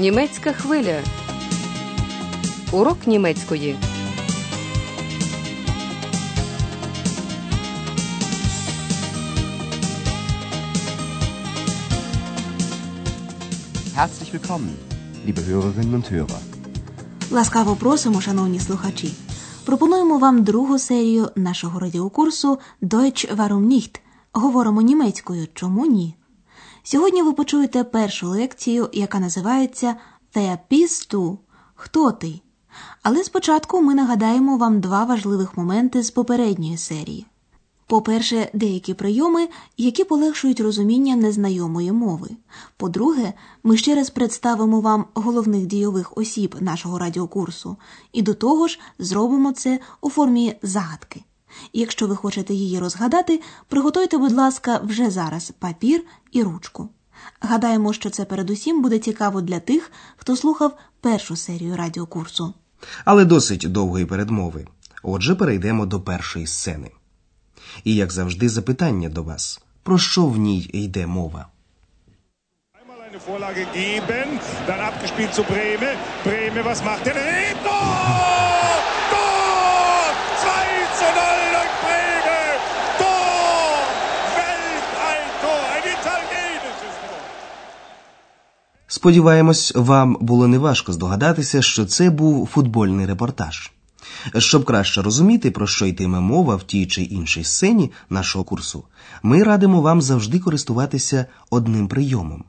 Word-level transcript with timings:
Німецька 0.00 0.52
хвиля. 0.52 1.02
Урок 2.72 3.06
німецької. 3.06 3.76
Herzlich 13.96 14.32
willkommen, 14.32 14.74
liebe 15.26 15.42
Hörerinnen 15.48 15.94
und 15.94 16.12
Hörer. 16.12 16.40
Ласкаво 17.30 17.76
просимо, 17.76 18.20
шановні 18.20 18.60
слухачі. 18.60 19.12
Пропонуємо 19.64 20.18
вам 20.18 20.44
другу 20.44 20.78
серію 20.78 21.28
нашого 21.36 21.78
радіокурсу 21.78 22.58
Deutsch 22.82 23.36
warum 23.36 23.66
nicht? 23.66 24.00
Говоримо 24.32 24.82
німецькою. 24.82 25.48
Чому 25.54 25.86
ні? 25.86 26.14
Сьогодні 26.92 27.22
ви 27.22 27.32
почуєте 27.32 27.84
першу 27.84 28.28
лекцію, 28.28 28.88
яка 28.92 29.20
називається 29.20 29.96
du? 30.34 31.38
Хто 31.74 32.12
ти? 32.12 32.40
Але 33.02 33.24
спочатку 33.24 33.82
ми 33.82 33.94
нагадаємо 33.94 34.56
вам 34.56 34.80
два 34.80 35.04
важливих 35.04 35.56
моменти 35.56 36.02
з 36.02 36.10
попередньої 36.10 36.76
серії. 36.76 37.26
По-перше, 37.86 38.50
деякі 38.52 38.94
прийоми, 38.94 39.48
які 39.76 40.04
полегшують 40.04 40.60
розуміння 40.60 41.16
незнайомої 41.16 41.92
мови. 41.92 42.28
По-друге, 42.76 43.32
ми 43.62 43.76
ще 43.76 43.94
раз 43.94 44.10
представимо 44.10 44.80
вам 44.80 45.04
головних 45.14 45.66
дійових 45.66 46.18
осіб 46.18 46.56
нашого 46.60 46.98
радіокурсу, 46.98 47.76
і 48.12 48.22
до 48.22 48.34
того 48.34 48.68
ж 48.68 48.80
зробимо 48.98 49.52
це 49.52 49.78
у 50.00 50.10
формі 50.10 50.54
загадки. 50.62 51.24
Якщо 51.72 52.06
ви 52.06 52.16
хочете 52.16 52.54
її 52.54 52.78
розгадати, 52.78 53.40
приготуйте, 53.68 54.18
будь 54.18 54.32
ласка, 54.32 54.80
вже 54.84 55.10
зараз 55.10 55.52
папір 55.58 56.04
і 56.32 56.42
ручку. 56.42 56.88
Гадаємо, 57.40 57.92
що 57.92 58.10
це 58.10 58.24
передусім 58.24 58.82
буде 58.82 58.98
цікаво 58.98 59.40
для 59.40 59.60
тих, 59.60 59.92
хто 60.16 60.36
слухав 60.36 60.76
першу 61.00 61.36
серію 61.36 61.76
радіокурсу. 61.76 62.54
але 63.04 63.24
досить 63.24 63.72
довгої 63.72 64.06
передмови. 64.06 64.66
Отже, 65.02 65.34
перейдемо 65.34 65.86
до 65.86 66.00
першої 66.00 66.46
сцени. 66.46 66.90
І, 67.84 67.94
як 67.94 68.12
завжди, 68.12 68.48
запитання 68.48 69.08
до 69.08 69.22
вас: 69.22 69.60
про 69.82 69.98
що 69.98 70.26
в 70.26 70.36
ній 70.36 70.70
йде 70.72 71.06
мова? 71.06 71.46
Vorlage 73.26 73.66
geben, 73.74 74.28
dann 74.66 74.80
abgespielt 74.80 75.34
zu 75.34 75.44
Breme. 75.44 75.90
Breme, 76.24 76.64
was 76.64 76.82
macht 76.88 77.04
Tor! 77.04 77.14
Tor! 79.12 80.04
2 80.42 80.54
zu 81.00 81.08
0 81.20 81.44
durch 81.56 81.74
Breme! 81.84 82.40
Tor! 83.00 83.76
Weltalltor! 84.38 85.62
Ein 85.76 85.84
italienisches 85.96 86.94
Tor! 87.08 87.20
Сподіваємось, 89.00 89.72
вам 89.76 90.16
було 90.20 90.48
неважко 90.48 90.92
здогадатися, 90.92 91.62
що 91.62 91.86
це 91.86 92.10
був 92.10 92.46
футбольний 92.46 93.06
репортаж. 93.06 93.70
Щоб 94.38 94.64
краще 94.64 95.02
розуміти, 95.02 95.50
про 95.50 95.66
що 95.66 95.86
йтиме 95.86 96.20
мова 96.20 96.56
в 96.56 96.62
тій 96.62 96.86
чи 96.86 97.02
іншій 97.02 97.44
сцені 97.44 97.90
нашого 98.10 98.44
курсу, 98.44 98.84
ми 99.22 99.42
радимо 99.42 99.80
вам 99.80 100.02
завжди 100.02 100.38
користуватися 100.38 101.26
одним 101.50 101.88
прийомом. 101.88 102.44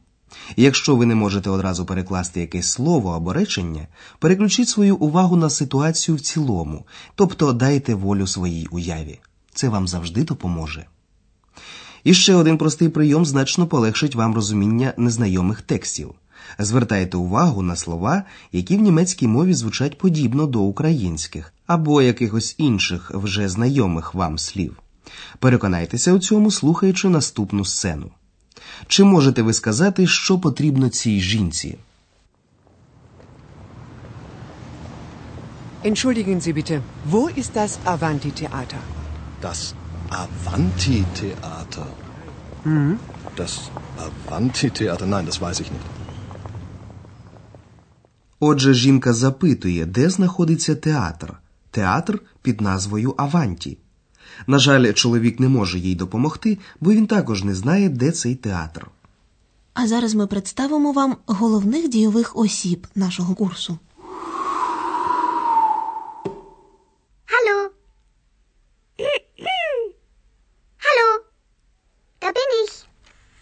Якщо 0.55 0.95
ви 0.95 1.05
не 1.05 1.15
можете 1.15 1.49
одразу 1.49 1.85
перекласти 1.85 2.41
якесь 2.41 2.71
слово 2.71 3.11
або 3.11 3.33
речення, 3.33 3.87
переключіть 4.19 4.69
свою 4.69 4.95
увагу 4.95 5.35
на 5.35 5.49
ситуацію 5.49 6.15
в 6.15 6.21
цілому, 6.21 6.85
тобто 7.15 7.53
дайте 7.53 7.95
волю 7.95 8.27
своїй 8.27 8.67
уяві. 8.71 9.19
Це 9.53 9.69
вам 9.69 9.87
завжди 9.87 10.23
допоможе. 10.23 10.85
І 12.03 12.13
ще 12.13 12.35
один 12.35 12.57
простий 12.57 12.89
прийом 12.89 13.25
значно 13.25 13.67
полегшить 13.67 14.15
вам 14.15 14.35
розуміння 14.35 14.93
незнайомих 14.97 15.61
текстів. 15.61 16.13
Звертайте 16.59 17.17
увагу 17.17 17.61
на 17.61 17.75
слова, 17.75 18.23
які 18.51 18.77
в 18.77 18.81
німецькій 18.81 19.27
мові 19.27 19.53
звучать 19.53 19.97
подібно 19.97 20.47
до 20.47 20.59
українських 20.59 21.53
або 21.67 22.01
якихось 22.01 22.55
інших 22.57 23.11
вже 23.13 23.49
знайомих 23.49 24.13
вам 24.13 24.37
слів. 24.37 24.77
Переконайтеся 25.39 26.13
у 26.13 26.19
цьому, 26.19 26.51
слухаючи 26.51 27.09
наступну 27.09 27.65
сцену. 27.65 28.11
Чи 28.87 29.03
можете 29.03 29.41
ви 29.41 29.53
сказати, 29.53 30.07
що 30.07 30.39
потрібно 30.39 30.89
цій 30.89 31.19
жінці? 31.21 31.77
Entschuldigen 35.83 36.39
Sie 36.45 36.53
bitte, 36.53 36.75
wo 37.13 37.21
ist 37.41 37.51
das 37.55 37.71
Avanti-Theater? 37.93 38.81
Das 39.41 39.59
Avanti-Theater. 40.23 41.87
Das 43.35 43.51
Avanti-Theater, 44.07 45.05
nein, 45.07 45.25
das 45.25 45.41
weiß 45.41 45.59
ich 45.63 45.71
nicht. 45.75 46.00
Отже, 48.43 48.73
жінка 48.73 49.13
запитує, 49.13 49.85
де 49.85 50.09
знаходиться 50.09 50.75
театр. 50.75 51.33
Театр 51.71 52.21
під 52.41 52.61
назвою 52.61 53.13
Аванті. 53.17 53.77
На 54.47 54.59
жаль, 54.59 54.93
чоловік 54.93 55.39
не 55.39 55.49
може 55.49 55.79
їй 55.79 55.95
допомогти, 55.95 56.57
бо 56.79 56.91
він 56.91 57.07
також 57.07 57.43
не 57.43 57.55
знає, 57.55 57.89
де 57.89 58.11
цей 58.11 58.35
театр. 58.35 58.87
А 59.73 59.87
зараз 59.87 60.15
ми 60.15 60.27
представимо 60.27 60.91
вам 60.91 61.17
головних 61.25 61.89
дійових 61.89 62.37
осіб 62.37 62.87
нашого 62.95 63.35
курсу. 63.35 63.79
Hallo. 67.33 67.69
Hallo. 70.85 71.09
Da 72.21 72.27
bin 72.27 72.51
ich. 72.65 72.85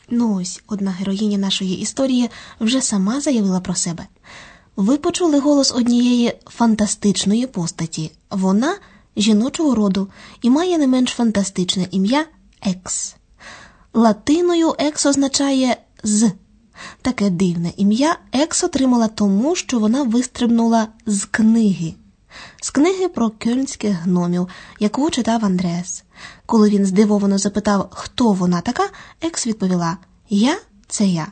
Ну 0.10 0.36
ось 0.42 0.64
одна 0.68 0.92
героїня 0.92 1.38
нашої 1.38 1.80
історії 1.80 2.30
вже 2.60 2.82
сама 2.82 3.22
заявила 3.22 3.60
про 3.60 3.76
себе. 3.76 4.08
Ви 4.80 4.98
почули 4.98 5.40
голос 5.40 5.72
однієї 5.72 6.34
фантастичної 6.46 7.48
постаті. 7.48 8.12
Вона 8.30 8.76
жіночого 9.18 9.76
роду 9.76 10.08
і 10.42 10.50
має 10.50 10.78
не 10.78 10.88
менш 10.88 11.12
фантастичне 11.12 11.88
ім'я 11.92 12.26
Екс. 12.62 13.16
Латиною 13.94 14.76
екс 14.78 15.06
означає 15.06 15.78
з. 16.04 16.32
Таке 17.02 17.30
дивне 17.30 17.72
ім'я 17.78 18.18
Екс 18.32 18.64
отримала 18.64 19.08
тому, 19.08 19.56
що 19.56 19.80
вона 19.80 20.04
вистрибнула 20.04 20.88
з 21.06 21.26
книги. 21.26 21.94
З 22.62 22.70
книги 22.70 23.08
про 23.08 23.30
кельнських 23.30 23.92
гномів, 23.92 24.48
яку 24.80 25.10
читав 25.10 25.46
Андреас. 25.46 26.04
Коли 26.46 26.70
він 26.70 26.86
здивовано 26.86 27.38
запитав, 27.38 27.88
хто 27.92 28.32
вона 28.32 28.62
така, 28.62 28.90
Екс 29.22 29.48
відповіла: 29.48 29.98
Я 30.30 30.58
це 30.88 31.08
я. 31.08 31.28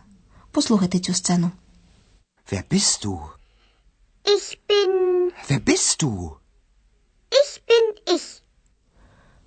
Послухайте 0.51 0.99
цю 0.99 1.13
сцену. 1.13 1.51
Wer 2.51 2.63
bist 2.71 3.05
du? 3.05 3.36
Ich 4.37 4.49
bin. 4.69 5.31
Wer 5.47 5.59
bist 5.59 6.01
du? 6.03 6.11
Ich 7.41 7.51
bin 7.69 7.85
ich. 8.15 8.41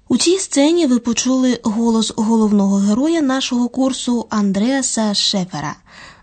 У 0.08 0.16
цій 0.16 0.38
сцені 0.38 0.86
ви 0.86 0.98
почули 0.98 1.60
голос 1.62 2.12
головного 2.16 2.76
героя 2.76 3.20
нашого 3.20 3.68
курсу 3.68 4.26
Андреаса 4.30 5.14
Шефера. 5.14 5.76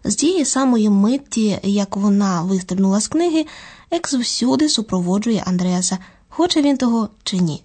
З 0.04 0.16
тієї 0.16 0.46
самої 0.46 0.90
митті, 0.90 1.60
як 1.64 1.96
вона 1.98 2.42
вистрибнула 2.42 3.00
з 3.00 3.08
книги, 3.08 3.46
екс 3.92 4.14
всюди 4.14 4.70
супроводжує 4.70 5.44
Андреаса, 5.46 5.98
хоче 6.30 6.62
він 6.62 6.78
того 6.78 7.10
чи 7.24 7.38
ні. 7.38 7.64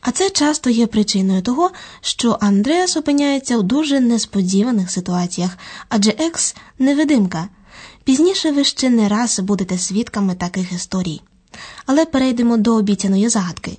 А 0.00 0.10
це 0.10 0.30
часто 0.30 0.70
є 0.70 0.86
причиною 0.86 1.42
того, 1.42 1.70
що 2.00 2.38
Андреас 2.40 2.96
опиняється 2.96 3.56
у 3.58 3.62
дуже 3.62 4.00
несподіваних 4.00 4.90
ситуаціях, 4.90 5.58
адже 5.88 6.10
екс 6.10 6.56
невидимка. 6.78 7.48
Пізніше 8.04 8.50
ви 8.50 8.64
ще 8.64 8.90
не 8.90 9.08
раз 9.08 9.40
будете 9.40 9.78
свідками 9.78 10.34
таких 10.34 10.72
історій. 10.72 11.20
Але 11.86 12.04
перейдемо 12.04 12.56
до 12.56 12.74
обіцяної 12.74 13.28
загадки. 13.28 13.78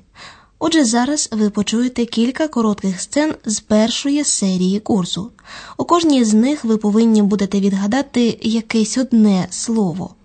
Отже, 0.59 0.85
зараз 0.85 1.29
ви 1.31 1.50
почуєте 1.50 2.06
кілька 2.06 2.47
коротких 2.47 3.02
сцен 3.02 3.34
з 3.46 3.59
першої 3.59 4.23
серії 4.23 4.79
курсу. 4.79 5.31
У 5.78 5.84
кожній 5.84 6.23
з 6.23 6.34
них 6.34 6.66
ви 6.66 6.78
повинні 6.78 7.22
будете 7.22 7.59
відгадати 7.59 8.40
якесь 8.41 8.97
одне 8.97 9.47
слово. 9.49 10.16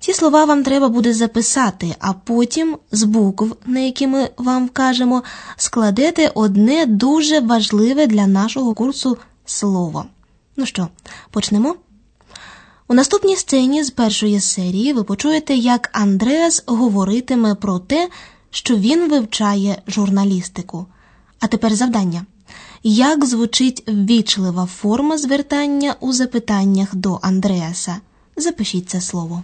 Ці 0.00 0.12
слова 0.12 0.44
вам 0.44 0.62
треба 0.64 0.88
буде 0.88 1.14
записати, 1.14 1.94
а 1.98 2.12
потім 2.12 2.78
з 2.92 3.02
букв, 3.02 3.56
на 3.66 3.80
які 3.80 4.06
ми 4.06 4.30
вам 4.36 4.66
вкажемо, 4.66 5.22
складете 5.56 6.32
одне 6.34 6.86
дуже 6.86 7.40
важливе 7.40 8.06
для 8.06 8.26
нашого 8.26 8.74
курсу 8.74 9.18
слово. 9.44 10.04
Ну 10.56 10.66
що, 10.66 10.88
почнемо? 11.30 11.76
У 12.90 12.94
наступній 12.94 13.36
сцені 13.36 13.84
з 13.84 13.90
першої 13.90 14.40
серії 14.40 14.92
ви 14.92 15.04
почуєте, 15.04 15.54
як 15.54 15.90
Андреас 15.92 16.64
говоритиме 16.66 17.54
про 17.54 17.78
те, 17.78 18.08
що 18.50 18.76
він 18.76 19.10
вивчає 19.10 19.82
журналістику. 19.86 20.86
А 21.40 21.46
тепер 21.46 21.74
завдання. 21.74 22.26
Як 22.82 23.24
звучить 23.24 23.84
ввічлива 23.88 24.66
форма 24.66 25.18
звертання 25.18 25.96
у 26.00 26.12
запитаннях 26.12 26.94
до 26.94 27.18
Андреаса? 27.22 28.00
Запишіть 28.36 28.90
це 28.90 29.00
слово. 29.00 29.42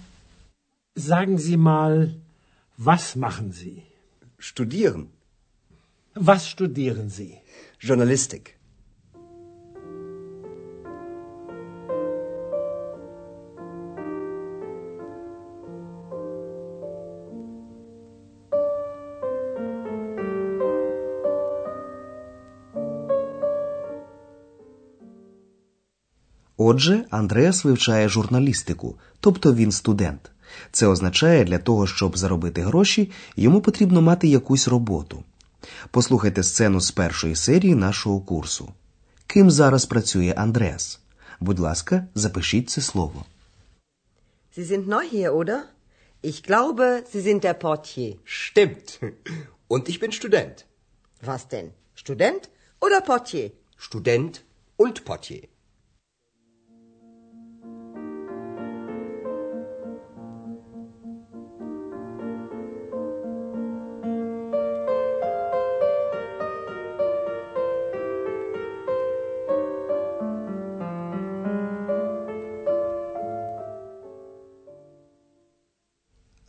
Sagen 0.97 1.39
Sie 1.39 1.57
mal, 1.57 2.09
was 2.79 3.17
machen 3.17 3.53
Sie? 3.53 3.83
Studieren. 4.41 5.05
Was 6.17 6.57
studieren 6.57 7.11
Sie? 7.11 7.33
Journalistik. 7.89 8.45
Отже, 26.67 27.05
Андреас 27.11 27.65
вивчає 27.65 28.09
журналістику, 28.09 28.97
тобто 29.21 29.55
він 29.55 29.73
студент. 29.73 30.31
Це 30.73 30.87
означає, 30.87 31.45
для 31.45 31.59
того, 31.59 31.87
щоб 31.87 32.19
заробити 32.19 32.63
гроші, 32.63 33.11
йому 33.37 33.61
потрібно 33.61 34.03
мати 34.03 34.29
якусь 34.29 34.69
роботу. 34.69 35.25
Послухайте 35.91 36.43
сцену 36.43 36.81
з 36.81 36.91
першої 36.91 37.37
серії 37.37 37.75
нашого 37.75 38.21
курсу. 38.21 38.73
Ким 39.27 39.51
зараз 39.51 39.87
працює 39.87 40.35
Андреас? 40.37 41.01
Будь 41.41 41.59
ласка, 41.59 42.07
запишіть 42.15 42.71
це 42.71 42.81
слово. 42.81 43.25
Sie 44.57 44.65
sind 44.65 44.87
neu 44.87 45.03
hier, 45.13 45.33
oder? 45.33 45.59
Ich 46.23 46.49
glaube, 46.49 47.03
Sie 47.15 47.23
sind 47.27 47.41
der 47.45 47.59
Portier. 47.65 48.15
Stimmt. 48.25 49.01
Und 49.69 49.89
ich 49.91 50.01
bin 50.03 50.13
Student. 50.13 50.65
Was 51.27 51.43
denn? 51.53 51.69
Student 51.95 52.43
oder 52.81 53.01
Portier? 53.11 53.51
Student 53.77 54.33
und 54.79 55.05
Portier. 55.05 55.54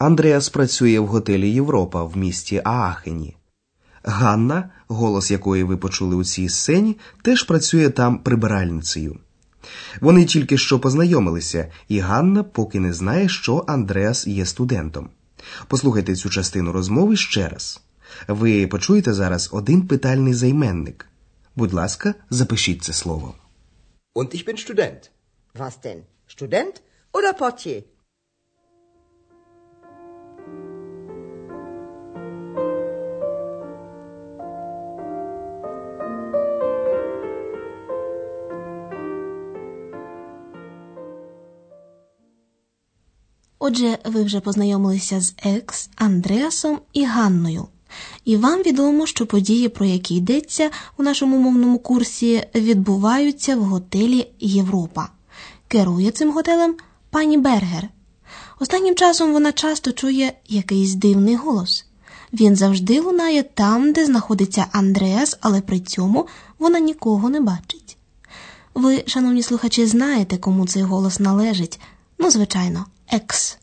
Андреас 0.06 0.50
працює 0.50 1.00
в 1.00 1.08
готелі 1.08 1.50
Європа 1.50 2.04
в 2.04 2.18
місті 2.18 2.62
Аахені. 2.64 3.36
Ганна, 4.04 4.70
голос 4.88 5.32
якої 5.32 5.64
ви 5.64 5.78
почули 5.78 6.16
у 6.16 6.24
цій 6.24 6.50
сцені, 6.50 6.98
теж 7.22 7.44
працює 7.44 7.90
там 7.90 8.20
прибиральницею. 8.20 9.20
Вони 10.02 10.26
тільки 10.26 10.58
що 10.58 10.80
познайомилися, 10.80 11.72
і 11.88 12.00
Ганна 12.00 12.44
поки 12.44 12.80
не 12.80 12.94
знає, 12.94 13.30
що 13.30 13.66
Андреас 13.68 14.28
є 14.28 14.46
студентом. 14.46 15.10
Послухайте 15.68 16.16
цю 16.16 16.30
частину 16.30 16.72
розмови 16.72 17.16
ще 17.16 17.50
раз. 17.50 17.82
Ви 18.28 18.68
почуєте 18.68 19.14
зараз 19.14 19.50
один 19.52 19.88
питальний 19.88 20.34
займенник. 20.34 21.06
Будь 21.56 21.74
ласка, 21.74 22.16
запишіть 22.30 22.84
це 22.84 22.94
слово. 22.94 23.36
Und 24.16 24.36
ich 24.36 24.48
bin 24.48 24.70
Student. 24.70 25.10
Was 25.60 25.74
denn? 25.86 26.00
Student 26.38 26.82
oder 27.14 27.40
Portier? 27.40 27.84
Отже, 43.68 43.98
ви 44.06 44.24
вже 44.24 44.40
познайомилися 44.40 45.22
з 45.22 45.34
Екс, 45.44 45.90
Андреасом 45.96 46.80
і 46.94 47.06
Ганною. 47.06 47.68
І 48.26 48.38
вам 48.38 48.62
відомо, 48.62 49.06
що 49.06 49.26
події, 49.26 49.70
про 49.70 49.86
які 49.86 50.16
йдеться 50.16 50.70
у 50.98 51.04
нашому 51.04 51.38
мовному 51.38 51.80
курсі, 51.80 52.44
відбуваються 52.56 53.56
в 53.56 53.64
готелі 53.64 54.28
Європа. 54.40 55.10
Керує 55.68 56.12
цим 56.12 56.32
готелем 56.32 56.76
пані 57.10 57.38
Бергер. 57.38 57.90
Останнім 58.60 58.96
часом 58.96 59.34
вона 59.34 59.52
часто 59.52 59.92
чує 59.92 60.34
якийсь 60.48 60.94
дивний 60.94 61.36
голос. 61.36 61.86
Він 62.34 62.56
завжди 62.56 63.00
лунає 63.00 63.44
там, 63.44 63.94
де 63.94 64.06
знаходиться 64.06 64.66
Андреас, 64.72 65.38
але 65.42 65.62
при 65.62 65.80
цьому 65.80 66.28
вона 66.60 66.80
нікого 66.80 67.30
не 67.30 67.42
бачить. 67.42 67.98
Ви, 68.76 69.04
шановні 69.08 69.44
слухачі, 69.44 69.86
знаєте, 69.86 70.38
кому 70.38 70.68
цей 70.68 70.84
голос 70.84 71.20
належить. 71.20 71.80
Ну, 72.20 72.32
звичайно, 72.32 72.86
екс. 73.12 73.58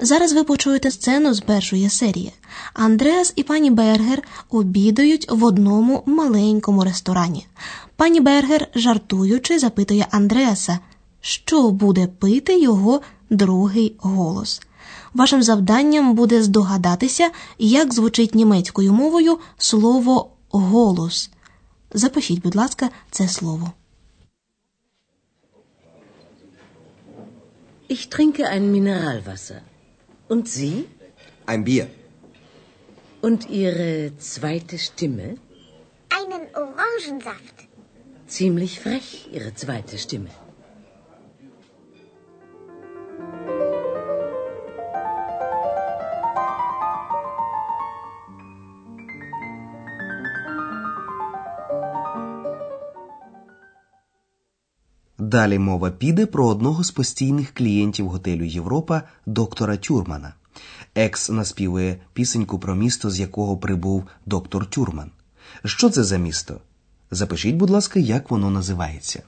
Зараз 0.00 0.32
ви 0.32 0.44
почуєте 0.44 0.90
сцену 0.90 1.34
з 1.34 1.40
першої 1.40 1.90
серії. 1.90 2.32
Андреас 2.74 3.32
і 3.36 3.42
пані 3.42 3.70
Бергер 3.70 4.22
обідають 4.50 5.26
в 5.30 5.44
одному 5.44 6.02
маленькому 6.06 6.84
ресторані. 6.84 7.46
Пані 7.96 8.20
Бергер, 8.20 8.68
жартуючи, 8.74 9.58
запитує 9.58 10.06
Андреаса, 10.10 10.78
що 11.20 11.70
буде 11.70 12.06
пити 12.06 12.60
його 12.60 13.00
другий 13.30 13.96
голос. 13.98 14.62
Вашим 15.14 15.42
завданням 15.42 16.14
буде 16.14 16.42
здогадатися, 16.42 17.30
як 17.58 17.94
звучить 17.94 18.34
німецькою 18.34 18.92
мовою 18.92 19.38
слово 19.58 20.30
голос. 20.50 21.30
Запишіть, 21.94 22.42
будь 22.42 22.56
ласка, 22.56 22.88
це 23.10 23.28
слово. 23.28 23.72
Ich 27.86 28.08
trinke 28.08 28.48
ein 28.48 28.72
Mineralwasser. 28.72 29.60
Und 30.28 30.48
Sie? 30.48 30.86
Ein 31.46 31.64
Bier. 31.64 31.88
Und 33.20 33.50
Ihre 33.50 34.16
zweite 34.18 34.78
Stimme? 34.78 35.36
Einen 36.08 36.44
Orangensaft. 36.54 37.54
Ziemlich 38.26 38.80
frech, 38.80 39.28
Ihre 39.32 39.54
zweite 39.54 39.98
Stimme. 39.98 40.30
Далі 55.34 55.58
мова 55.58 55.90
піде 55.90 56.26
про 56.26 56.46
одного 56.46 56.84
з 56.84 56.90
постійних 56.90 57.54
клієнтів 57.54 58.08
готелю 58.08 58.44
Європа 58.44 59.02
доктора 59.26 59.76
Тюрмана. 59.76 60.34
Екс 60.94 61.30
наспівує 61.30 61.96
пісеньку 62.12 62.58
про 62.58 62.74
місто, 62.74 63.10
з 63.10 63.20
якого 63.20 63.56
прибув 63.56 64.04
доктор 64.26 64.66
Тюрман. 64.66 65.10
Що 65.64 65.90
це 65.90 66.04
за 66.04 66.16
місто? 66.16 66.60
Запишіть, 67.10 67.56
будь 67.56 67.70
ласка, 67.70 68.00
як 68.00 68.30
воно 68.30 68.50
називається. 68.50 69.22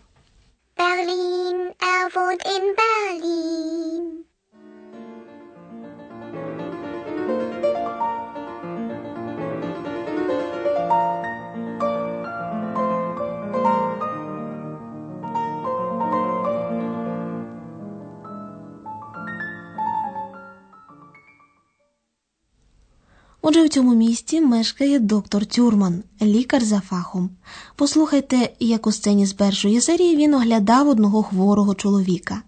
Отже, 23.48 23.64
в 23.64 23.68
цьому 23.68 23.94
місті 23.94 24.40
мешкає 24.40 24.98
доктор 24.98 25.46
Тюрман, 25.46 26.02
лікар 26.22 26.64
за 26.64 26.80
фахом. 26.80 27.30
Послухайте, 27.76 28.50
як 28.60 28.86
у 28.86 28.92
сцені 28.92 29.26
з 29.26 29.32
першої 29.32 29.80
серії 29.80 30.16
він 30.16 30.34
оглядав 30.34 30.88
одного 30.88 31.22
хворого 31.22 31.74
чоловіка. 31.74 32.42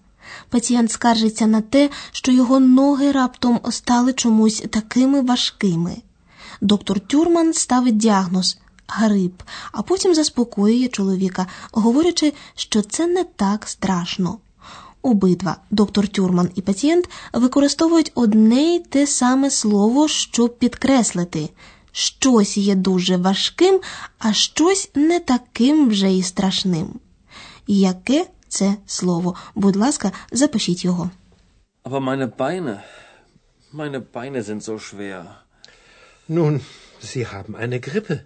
Пацієнт 0.49 0.91
скаржиться 0.91 1.47
на 1.47 1.61
те, 1.61 1.91
що 2.13 2.33
його 2.33 2.61
ноги 2.61 3.13
раптом 3.13 3.61
стали 3.71 4.13
чомусь 4.13 4.65
такими 4.71 5.21
важкими. 5.21 5.97
Доктор 6.61 7.01
Тюрман 7.01 7.53
ставить 7.53 7.97
діагноз 7.97 8.59
грип, 8.89 9.43
а 9.73 9.83
потім 9.83 10.15
заспокоює 10.15 10.89
чоловіка, 10.89 11.47
говорячи, 11.73 12.33
що 12.55 12.83
це 12.83 13.07
не 13.07 13.25
так 13.25 13.69
страшно. 13.69 14.39
Обидва 15.03 15.57
доктор 15.71 16.09
Тюрман 16.09 16.51
і 16.55 16.63
пацієнт 16.63 17.09
використовують 17.33 18.13
одне 18.15 18.63
й 18.63 18.79
те 18.79 19.07
саме 19.07 19.51
слово, 19.51 20.09
щоб 20.09 20.59
підкреслити 20.59 21.49
щось 21.93 22.57
є 22.57 22.75
дуже 22.75 23.17
важким, 23.17 23.81
а 24.19 24.33
щось 24.33 24.91
не 24.95 25.21
таким 25.21 25.89
вже 25.89 26.11
й 26.11 26.23
страшним. 26.23 27.01
Яке 27.67 28.27
це 28.49 28.77
слово? 28.87 29.35
Будь 29.55 29.77
ласка, 29.77 30.13
запишіть 30.33 30.85
його. 30.85 31.11
Aber 31.85 32.01
meine 32.01 32.27
Beine, 32.27 32.81
meine 33.73 34.01
Beine 34.15 34.43
sind 34.43 34.63
so 34.63 34.79
schwer. 34.79 35.25
Nun, 36.29 36.61
Sie 37.03 37.25
haben 37.35 37.55
eine 37.57 37.79
Grippe. 37.87 38.17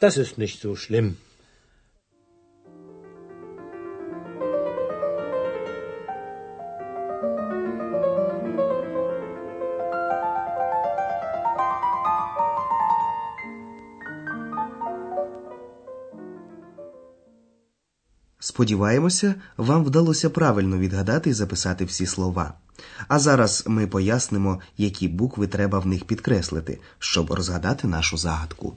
Das 0.00 0.14
ist 0.22 0.38
nicht 0.38 0.56
so 0.64 0.70
schlimm. 0.76 1.08
Сподіваємося, 18.40 19.34
вам 19.56 19.84
вдалося 19.84 20.30
правильно 20.30 20.78
відгадати 20.78 21.30
і 21.30 21.32
записати 21.32 21.84
всі 21.84 22.06
слова. 22.06 22.54
А 23.08 23.18
зараз 23.18 23.64
ми 23.66 23.86
пояснимо, 23.86 24.60
які 24.78 25.08
букви 25.08 25.46
треба 25.46 25.78
в 25.78 25.86
них 25.86 26.04
підкреслити, 26.04 26.78
щоб 26.98 27.32
розгадати 27.32 27.88
нашу 27.88 28.16
загадку. 28.16 28.74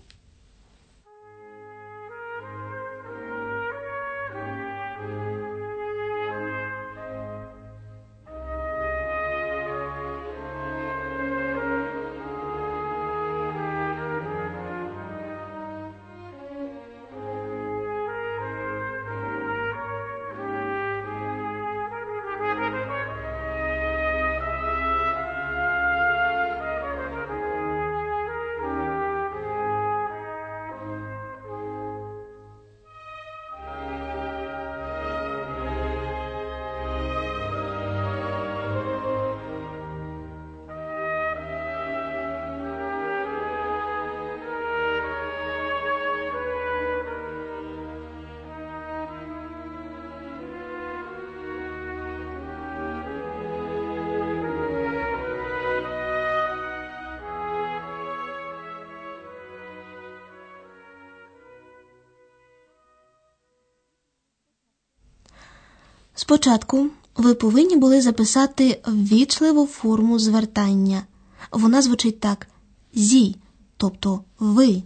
Спочатку 66.24 66.90
ви 67.16 67.34
повинні 67.34 67.76
були 67.76 68.02
записати 68.02 68.82
ввічливу 68.88 69.66
форму 69.68 70.20
звертання. 70.20 71.04
Вона 71.52 71.82
звучить 71.82 72.20
так: 72.20 72.48
зі, 72.94 73.36
тобто 73.78 74.24
ви. 74.40 74.84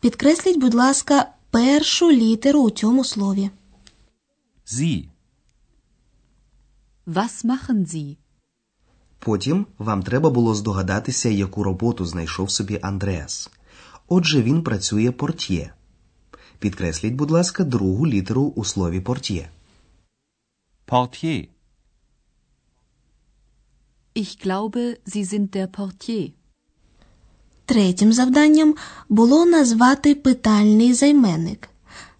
Підкресліть, 0.00 0.60
будь 0.60 0.74
ласка, 0.74 1.28
першу 1.50 2.10
літеру 2.10 2.60
у 2.60 2.70
цьому 2.70 3.04
слові. 3.04 3.50
Sie. 4.66 5.08
Was 7.06 7.44
machen 7.44 7.86
Sie? 7.94 8.16
Потім 9.18 9.66
вам 9.78 10.02
треба 10.02 10.30
було 10.30 10.54
здогадатися, 10.54 11.28
яку 11.28 11.62
роботу 11.62 12.06
знайшов 12.06 12.50
собі 12.50 12.78
Андреас. 12.82 13.50
Отже, 14.08 14.42
він 14.42 14.62
працює 14.62 15.10
портьє. 15.10 15.72
Підкресліть, 16.58 17.14
будь 17.14 17.30
ласка, 17.30 17.64
другу 17.64 18.06
літеру 18.06 18.52
у 18.56 18.64
слові 18.64 19.00
портьє. 19.00 19.48
Portier. 20.86 21.48
Ich 24.14 24.38
glaube, 24.38 24.98
Sie 25.04 25.24
sind 25.24 25.54
der 25.54 25.66
Portier. 25.66 26.32
Третім 27.64 28.12
завданням 28.12 28.74
було 29.08 29.46
назвати 29.46 30.14
питальний 30.14 30.94
займенник. 30.94 31.68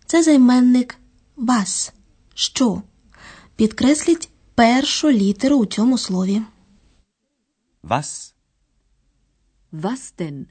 Це 0.06 0.22
займенник 0.22 0.96
вас. 1.36 1.92
Що? 2.34 2.82
Підкресліть 3.56 4.28
першу 4.54 5.10
літеру 5.10 5.56
у 5.56 5.66
цьому 5.66 5.98
слові. 5.98 6.42
Was? 7.84 8.34
Was 9.72 10.14
denn? 10.18 10.46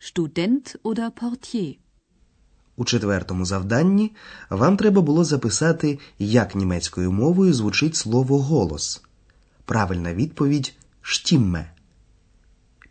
Student 0.00 0.76
oder 0.82 1.10
Portier? 1.10 1.78
У 2.78 2.84
четвертому 2.84 3.44
завданні 3.44 4.12
вам 4.50 4.76
треба 4.76 5.02
було 5.02 5.24
записати, 5.24 5.98
як 6.18 6.54
німецькою 6.54 7.12
мовою 7.12 7.54
звучить 7.54 7.96
слово 7.96 8.42
голос. 8.42 9.02
Правильна 9.64 10.14
відповідь 10.14 10.74
штімме. 11.00 11.72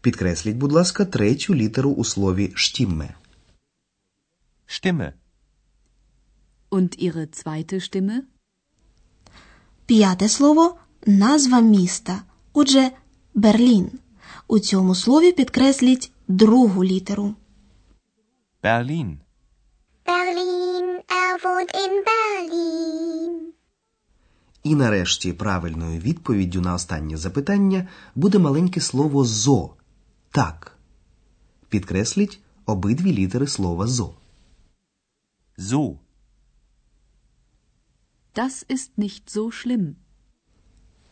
Підкресліть, 0.02 0.56
будь 0.56 0.72
ласка, 0.72 1.06
третю 1.06 1.56
літеру 1.56 1.92
у 1.92 2.04
слові 2.04 2.52
штімме. 2.56 3.16
Stimme. 4.68 5.14
Und 6.72 6.90
Ihre 7.06 7.28
zweite 7.32 7.76
Stimme? 7.80 8.22
П'яте 9.86 10.30
слово 10.30 10.76
назва 11.06 11.60
міста. 11.60 12.22
Отже, 12.54 12.92
Берлін. 13.34 13.92
У 14.48 14.60
цьому 14.60 14.96
слові 14.96 15.32
підкресліть 15.32 16.12
другу 16.28 16.84
літеру. 16.84 17.36
Berlin. 18.64 19.18
Wohnt 21.58 21.72
in 21.74 22.04
Berlin. 22.10 23.52
І 24.64 24.76
нарешті 24.76 25.34
правильною 25.34 26.00
відповіддю 26.00 26.62
на 26.62 26.74
останнє 26.74 27.18
запитання 27.18 27.88
буде 28.16 28.40
маленьке 28.40 28.82
слово 28.82 29.26
зо. 29.26 29.70
Так. 30.32 30.78
Підкресліть 31.70 32.40
обидві 32.66 33.14
літери 33.14 33.48
слова 33.48 33.88
зо. 33.88 34.14
So. 35.58 35.98
Das 38.36 38.66
ist 38.70 38.90
nicht 38.98 39.38
so 39.38 39.44
schlimm. 39.52 39.94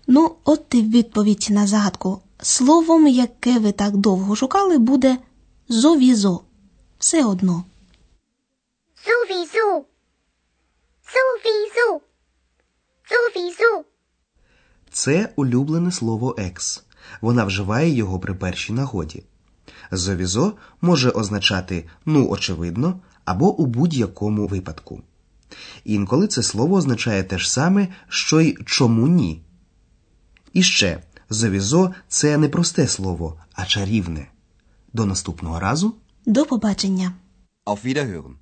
Ну, 0.07 0.35
от 0.43 0.65
і 0.75 0.81
відповідь 0.81 1.47
на 1.49 1.67
загадку. 1.67 2.21
Словом, 2.41 3.07
яке 3.07 3.59
ви 3.59 3.71
так 3.71 3.97
довго 3.97 4.35
шукали, 4.35 4.77
буде 4.77 5.17
зовізо. 5.69 6.41
Все 6.99 7.25
одно. 7.25 7.63
Sowieso. 9.05 9.94
Sowieso. 11.15 12.01
Sowieso. 13.11 13.83
Це 14.91 15.33
улюблене 15.35 15.91
слово 15.91 16.35
екс. 16.37 16.83
Вона 17.21 17.45
вживає 17.45 17.89
його 17.89 18.19
при 18.19 18.33
першій 18.33 18.73
нагоді. 18.73 19.23
Зовізо 19.91 20.53
може 20.81 21.09
означати 21.09 21.85
ну 22.05 22.29
очевидно 22.29 22.99
або 23.25 23.55
у 23.55 23.65
будь-якому 23.65 24.47
випадку. 24.47 25.01
Інколи 25.83 26.27
це 26.27 26.43
слово 26.43 26.75
означає 26.75 27.23
те 27.23 27.37
ж 27.37 27.51
саме, 27.51 27.87
що 28.09 28.41
й 28.41 28.57
чому 28.65 29.07
ні. 29.07 29.41
І 30.53 30.63
ще 30.63 31.03
зовізо 31.29 31.93
це 32.07 32.37
не 32.37 32.49
просте 32.49 32.87
слово, 32.87 33.39
а 33.53 33.65
чарівне. 33.65 34.27
До 34.93 35.05
наступного 35.05 35.59
разу. 35.59 35.95
До 36.25 36.45
побачення. 36.45 37.13
Auf 37.65 37.85
Wiederhören. 37.85 38.33